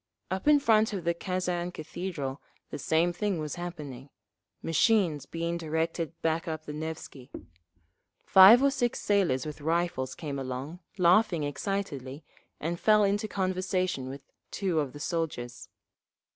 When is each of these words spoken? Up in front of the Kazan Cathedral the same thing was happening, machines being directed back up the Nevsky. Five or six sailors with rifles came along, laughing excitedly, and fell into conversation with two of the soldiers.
Up 0.31 0.47
in 0.47 0.59
front 0.59 0.93
of 0.93 1.03
the 1.03 1.13
Kazan 1.13 1.71
Cathedral 1.71 2.41
the 2.71 2.79
same 2.79 3.13
thing 3.13 3.37
was 3.37 3.53
happening, 3.53 4.09
machines 4.63 5.27
being 5.27 5.57
directed 5.59 6.19
back 6.23 6.47
up 6.47 6.65
the 6.65 6.73
Nevsky. 6.73 7.29
Five 8.25 8.63
or 8.63 8.71
six 8.71 8.99
sailors 8.99 9.45
with 9.45 9.61
rifles 9.61 10.15
came 10.15 10.39
along, 10.39 10.79
laughing 10.97 11.43
excitedly, 11.43 12.23
and 12.59 12.79
fell 12.79 13.03
into 13.03 13.27
conversation 13.27 14.09
with 14.09 14.23
two 14.49 14.79
of 14.79 14.93
the 14.93 14.99
soldiers. 14.99 15.69